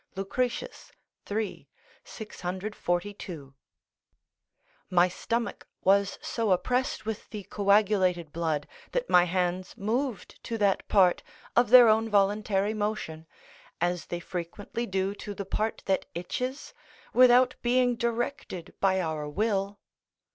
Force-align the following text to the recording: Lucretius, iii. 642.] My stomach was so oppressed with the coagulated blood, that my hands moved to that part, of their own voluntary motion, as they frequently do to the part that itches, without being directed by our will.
Lucretius, 0.15 0.91
iii. 1.29 1.69
642.] 2.03 3.53
My 4.89 5.07
stomach 5.07 5.67
was 5.83 6.17
so 6.23 6.51
oppressed 6.51 7.05
with 7.05 7.29
the 7.29 7.43
coagulated 7.43 8.33
blood, 8.33 8.67
that 8.93 9.11
my 9.11 9.25
hands 9.25 9.77
moved 9.77 10.43
to 10.43 10.57
that 10.57 10.87
part, 10.87 11.21
of 11.55 11.69
their 11.69 11.87
own 11.87 12.09
voluntary 12.09 12.73
motion, 12.73 13.27
as 13.79 14.07
they 14.07 14.19
frequently 14.19 14.87
do 14.87 15.13
to 15.13 15.35
the 15.35 15.45
part 15.45 15.83
that 15.85 16.07
itches, 16.15 16.73
without 17.13 17.53
being 17.61 17.95
directed 17.95 18.73
by 18.79 18.99
our 18.99 19.29
will. 19.29 19.79